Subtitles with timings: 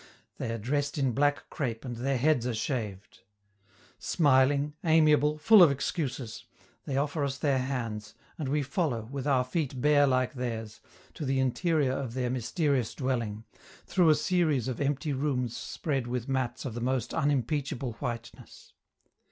[0.39, 3.19] They are dressed in black crape and their heads are shaved.
[3.99, 6.45] Smiling, amiable, full of excuses,
[6.85, 10.79] they offer us their hands, and we follow, with our feet bare like theirs,
[11.13, 13.43] to the interior of their mysterious dwelling,
[13.85, 18.73] through a series of empty rooms spread with mats of the most unimpeachable whiteness.